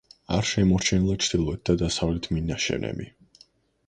არ 0.35 0.47
შემორჩენილა 0.51 1.17
ჩრდილოეთ 1.25 1.61
და 1.69 1.75
დასავლეთ 1.81 2.29
მინაშენები. 2.39 3.07